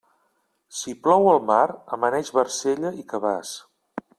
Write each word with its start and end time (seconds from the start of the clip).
Si 0.77 0.93
plou 1.07 1.27
al 1.33 1.43
mar, 1.49 1.59
amaneix 1.99 2.33
barcella 2.39 2.93
i 3.05 3.07
cabàs. 3.13 3.53